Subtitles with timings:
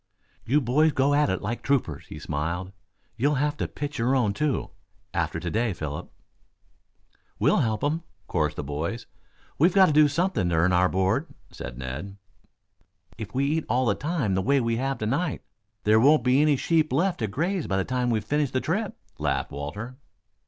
[0.45, 2.71] "You boys go at it like troopers," he smiled.
[3.17, 4.71] "You'll have to pitch your own, too,
[5.13, 6.11] after to day, Philip."
[7.37, 9.05] "We'll help him," chorused the boys.
[9.59, 12.17] "We've got to do something to earn our board," said Ned.
[13.19, 15.43] "If we eat all the time the way we have tonight,
[15.83, 18.97] there won't be many sheep left to graze by the time we've finished the trip,"
[19.19, 19.97] laughed Walter.